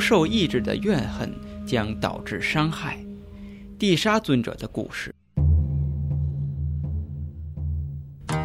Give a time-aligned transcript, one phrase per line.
[0.00, 1.30] 不受抑制的怨恨
[1.66, 2.96] 将导致伤害。
[3.78, 5.14] 地沙尊者的故事。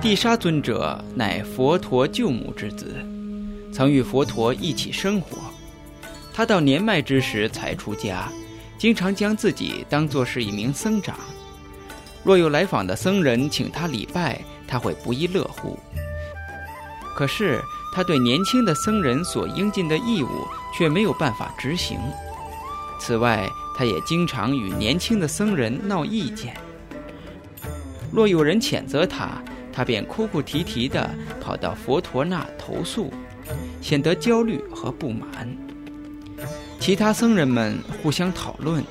[0.02, 2.94] 地沙尊者乃佛陀舅母之子，
[3.72, 5.38] 曾与佛陀一起生活。
[6.34, 8.30] 他到年迈之时才出家，
[8.78, 11.18] 经常将自己当作是一名僧长。
[12.22, 15.80] 若有来访的僧人请他礼拜，他会不亦乐乎。
[17.16, 17.62] 可是
[17.94, 20.46] 他对年轻的僧人所应尽的义务
[20.78, 21.98] 却没有办法执行。
[23.00, 26.56] 此外，他也经常与年轻的僧人闹意见。
[28.12, 29.42] 若有人谴责他，
[29.72, 31.10] 他便哭哭啼啼地
[31.42, 33.14] 跑到佛陀那投诉，
[33.82, 35.50] 显得焦虑和不满。
[36.80, 38.84] 其他僧人们互相讨论，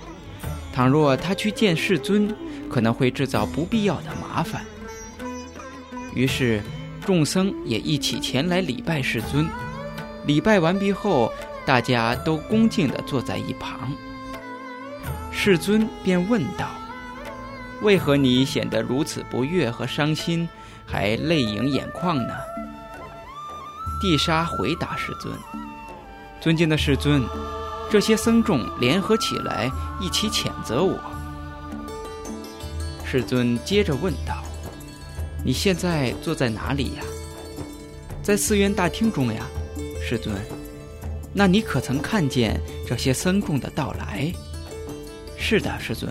[0.73, 2.35] 倘若他去见世尊，
[2.71, 4.65] 可能会制造不必要的麻烦。
[6.15, 6.63] 于是，
[7.05, 9.47] 众僧也一起前来礼拜世尊。
[10.27, 11.33] 礼拜完毕后，
[11.67, 13.93] 大家都恭敬地坐在一旁。
[15.31, 16.71] 世尊便问道
[17.83, 20.49] ：“为何你显得如此不悦和伤心，
[20.87, 22.35] 还泪盈眼眶呢？”
[24.01, 25.35] 地沙回答世尊
[26.41, 27.23] ：“尊敬的世尊。”
[27.91, 30.99] 这些僧众联合起来，一起谴责我。
[33.05, 34.43] 世尊接着问道
[35.45, 37.05] ：“你现在坐在哪里呀
[38.23, 39.47] ？”“在寺院大厅中呀。”
[40.03, 40.35] 师尊。
[41.33, 44.33] “那你可曾看见这些僧众的到来
[45.37, 46.11] ？”“是的，师尊。”“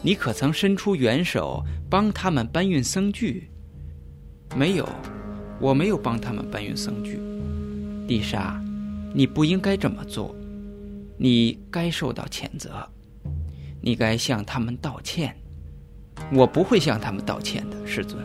[0.00, 3.50] 你可曾伸出援手帮他们搬运僧具
[4.56, 4.88] ？”“没有，
[5.60, 7.18] 我没有帮他们搬运僧具。
[8.06, 8.62] ”“丽莎，
[9.12, 10.34] 你不应该这么做。”
[11.16, 12.84] 你该受到谴责，
[13.80, 15.34] 你该向他们道歉。
[16.32, 18.24] 我不会向他们道歉的，世尊。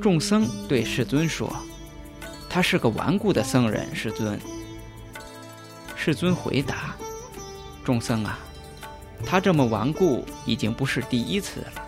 [0.00, 1.54] 众僧对世尊说
[2.48, 4.38] ：“他是个顽固的僧人。”世尊。
[5.94, 6.94] 世尊回答
[7.84, 8.38] ：“众僧啊，
[9.26, 11.82] 他这么顽固已经不是第一次了，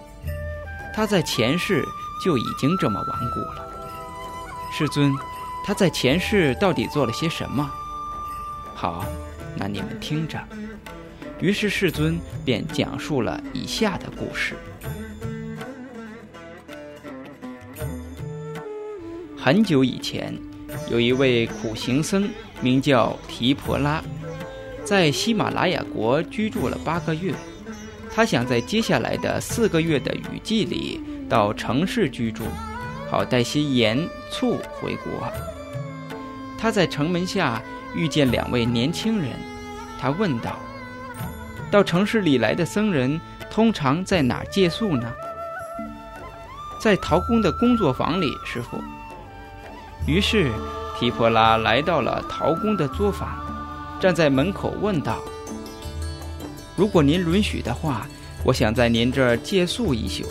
[0.94, 1.82] 他在前世
[2.22, 3.66] 就已经这么顽固了。
[4.76, 5.14] 世尊，
[5.64, 7.70] 他在前世到底做了些什么？”
[8.76, 9.06] 好，
[9.56, 10.38] 那你们听着。
[11.42, 14.54] 于是世尊便讲述了以下的故事。
[19.36, 20.32] 很久以前，
[20.88, 22.30] 有一位苦行僧，
[22.60, 24.00] 名叫提婆拉，
[24.84, 27.34] 在喜马拉雅国居住了八个月。
[28.14, 32.44] 他想在接下来的四个月的雨季里到城市居住，
[33.10, 33.98] 好带些盐
[34.30, 35.28] 醋回国。
[36.56, 37.60] 他在城门下。
[37.94, 39.32] 遇见两位年轻人，
[40.00, 40.58] 他问道
[41.72, 45.12] ：“到城市里来的僧人通常在哪儿借宿呢
[46.78, 48.80] ？”“在陶工的工作房里，师傅。”
[50.06, 50.52] 于是
[50.98, 53.28] 提婆拉来到了陶工的作坊，
[53.98, 55.18] 站在门口问道
[56.76, 58.06] ：“如果您允许的话，
[58.44, 60.24] 我想在您这儿借宿一宿。”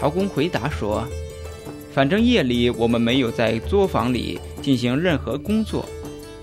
[0.00, 1.06] 陶工回答说
[1.92, 5.88] ：“反正夜里我们没有在作坊里。”进行任何工作，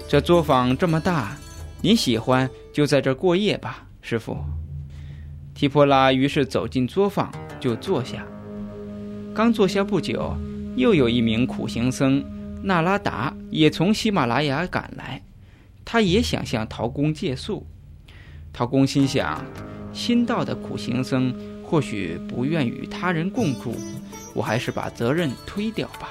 [0.08, 1.36] 这作坊这么大，
[1.82, 4.36] 您喜欢就在这过夜吧，师傅。
[5.54, 8.26] 提婆拉于是走进作坊，就坐下。
[9.34, 10.36] 刚坐下不久，
[10.76, 12.24] 又有一名苦行僧
[12.64, 15.22] 那拉达也从喜马拉雅赶来，
[15.86, 17.66] 他也想向陶公借宿。
[18.52, 19.46] 陶公心想，
[19.94, 23.76] 新到的苦行僧或许不愿与他人共住，
[24.34, 26.10] 我还是把责任推掉吧。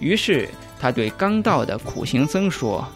[0.00, 2.86] 于是他对刚到的苦行僧说：“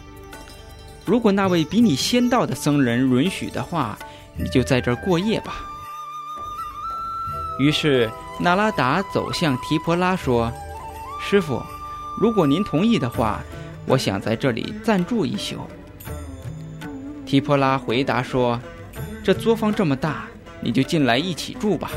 [1.05, 3.97] 如果那位比你先到的僧人允许的话，
[4.37, 5.65] 你就在这儿过夜吧。”
[7.59, 10.51] 于是那拉达走向提婆拉说
[11.21, 11.61] ：“师傅，
[12.19, 13.41] 如果您同意的话，
[13.85, 15.57] 我想在这里暂住一宿。”
[17.25, 18.59] 提婆拉回答说
[19.23, 20.25] ：“这作坊这么大，
[20.59, 21.91] 你就进来一起住吧。”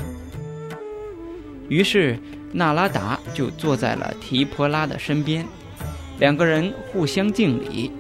[1.69, 2.19] 于是。
[2.57, 5.45] 纳拉达就坐在了提婆拉的身边，
[6.21, 7.91] 两个人互相敬礼。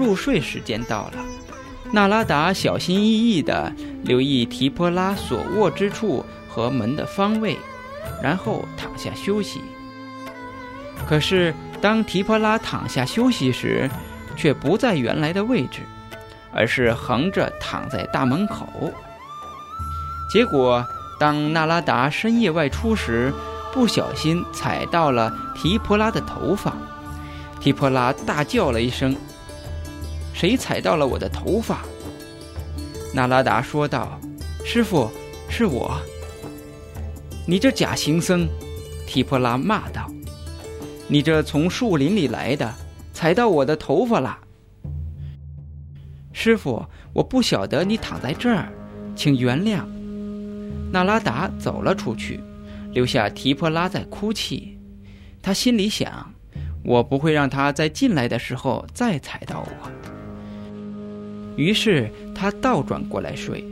[0.00, 1.24] 入睡时间到了，
[1.92, 7.56] 纳拉达小心翼翼地留意提婆拉所卧之处和门的方位，
[8.22, 9.60] 然后躺下休息。
[11.06, 13.88] 可是当提婆拉躺下休息时，
[14.36, 15.82] 却不在原来的位置，
[16.52, 18.66] 而是横着躺在大门口。
[20.32, 20.84] 结果。
[21.20, 23.30] 当纳拉达深夜外出时，
[23.74, 26.72] 不小心踩到了提婆拉的头发，
[27.60, 29.14] 提婆拉大叫了一声
[30.32, 31.84] ：“谁踩到了我的头发？”
[33.12, 34.20] 纳拉达说道
[34.64, 35.10] ：“师傅，
[35.48, 36.00] 是我。”
[37.46, 38.48] 你这假行僧！
[39.06, 40.08] 提婆拉骂道。
[41.08, 42.72] 你这从树林里来的，
[43.12, 44.38] 踩到我的头发了。
[46.32, 48.72] 师傅，我不晓得你躺在这儿，
[49.16, 49.84] 请原谅。
[50.92, 52.40] 纳拉达走了出去，
[52.92, 54.78] 留下提婆拉在哭泣。
[55.42, 56.32] 他心里想：
[56.84, 59.90] 我不会让他在进来的时候再踩到我。
[61.56, 63.64] 于是他倒转过来睡。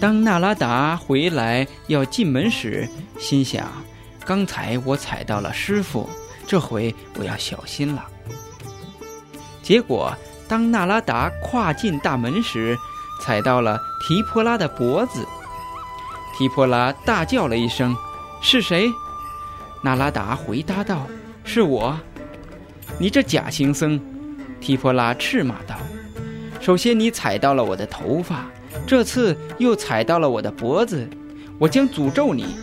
[0.00, 2.88] 当纳拉达回来要进门时，
[3.18, 3.70] 心想：
[4.24, 6.08] 刚才我踩到了师傅，
[6.46, 8.04] 这回我要小心了。
[9.62, 10.12] 结果，
[10.48, 12.76] 当纳拉达跨进大门时，
[13.22, 15.24] 踩到了提婆拉的脖子。
[16.36, 17.94] 提婆拉大叫了一声
[18.42, 18.90] ：“是谁？”
[19.84, 21.06] 纳拉达回答道
[21.44, 21.96] ：“是我。”
[22.98, 24.00] 你这假行僧！
[24.60, 25.76] 提婆拉斥骂道
[26.62, 28.46] ：“首先你踩到了我的头发。”
[28.86, 31.06] 这次又踩到了我的脖子，
[31.58, 32.56] 我将诅咒你，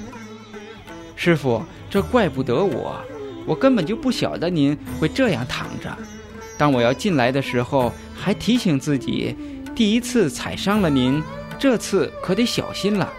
[1.16, 1.62] 师傅。
[1.90, 3.00] 这怪不得我，
[3.48, 5.96] 我根本就不晓得您会这样躺着。
[6.56, 9.36] 当我要进来的时候，还提醒自己，
[9.76, 11.24] 第一次踩伤了您，
[11.58, 13.12] 这次可得小心了，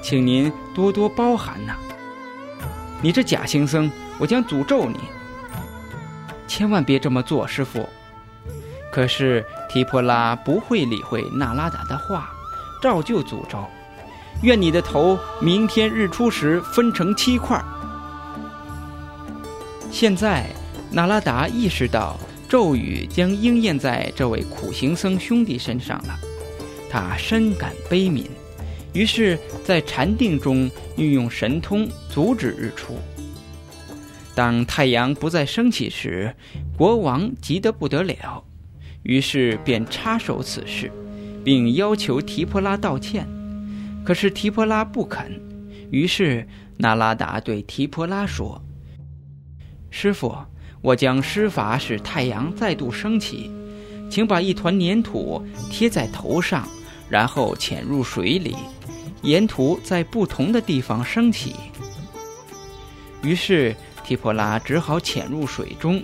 [0.00, 1.76] 请您多多包涵呐。
[3.02, 4.96] 你这假行僧，我将诅咒你，
[6.46, 7.86] 千万别这么做，师傅。
[8.92, 12.30] 可是提婆拉不会理会那拉达的话，
[12.82, 13.66] 照旧诅咒
[14.44, 17.58] ：“愿你的头明天日出时分成七块。”
[19.90, 20.46] 现在，
[20.90, 22.18] 那拉达意识到
[22.48, 26.18] 咒语将应验在这位苦行僧兄弟身上了，
[26.90, 28.26] 他深感悲悯，
[28.92, 32.98] 于是，在禅定中运用神通阻止日出。
[34.34, 36.34] 当太阳不再升起时，
[36.76, 38.44] 国王急得不得了。
[39.02, 40.90] 于是便插手此事，
[41.44, 43.26] 并要求提婆拉道歉，
[44.04, 45.40] 可是提婆拉不肯。
[45.90, 46.46] 于是
[46.76, 48.62] 那拉达对提婆拉说
[49.90, 50.34] ：“师傅，
[50.80, 53.50] 我将施法使太阳再度升起，
[54.08, 56.66] 请把一团粘土贴在头上，
[57.10, 58.56] 然后潜入水里，
[59.22, 61.54] 沿途在不同的地方升起。”
[63.22, 66.02] 于是提婆拉只好潜入水中。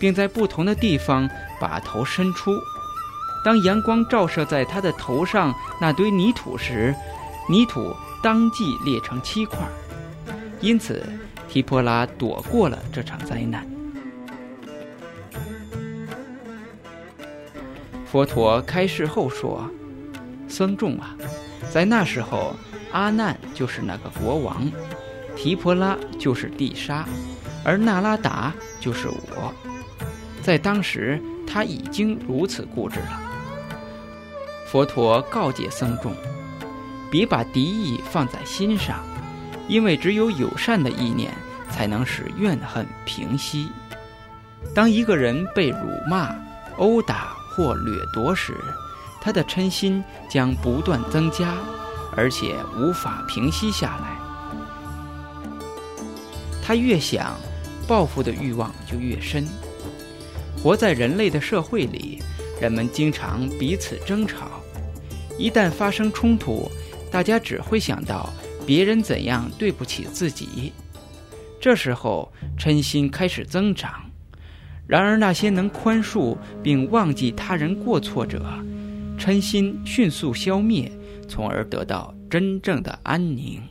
[0.00, 1.28] 并在不同的地方
[1.60, 2.58] 把头伸出。
[3.44, 6.94] 当阳光照射在他的头上那堆泥土时，
[7.48, 9.58] 泥土当即裂成七块。
[10.60, 11.06] 因此，
[11.48, 13.66] 提婆拉躲过了这场灾难。
[18.04, 19.70] 佛陀开示后说
[20.48, 21.14] ：“僧众啊，
[21.72, 22.54] 在那时候，
[22.92, 24.70] 阿难就是那个国王，
[25.36, 27.06] 提婆拉就是地沙，
[27.64, 29.54] 而那拉达就是我。”
[30.42, 33.20] 在当时，他已经如此固执了。
[34.66, 36.14] 佛陀告诫僧众，
[37.10, 39.00] 别把敌意放在心上，
[39.68, 41.32] 因为只有友善的意念，
[41.70, 43.68] 才能使怨恨平息。
[44.74, 45.78] 当一个人被辱
[46.08, 46.34] 骂、
[46.78, 48.54] 殴打或掠夺时，
[49.20, 51.54] 他的嗔心将不断增加，
[52.16, 54.16] 而且无法平息下来。
[56.62, 57.34] 他越想，
[57.88, 59.44] 报复的欲望就越深。
[60.62, 62.22] 活在人类的社会里，
[62.60, 64.60] 人们经常彼此争吵。
[65.38, 66.70] 一旦发生冲突，
[67.10, 68.30] 大家只会想到
[68.66, 70.72] 别人怎样对不起自己。
[71.58, 74.04] 这时候，嗔心开始增长。
[74.86, 78.44] 然而，那些能宽恕并忘记他人过错者，
[79.18, 80.90] 嗔心迅速消灭，
[81.28, 83.62] 从而得到真正的安宁。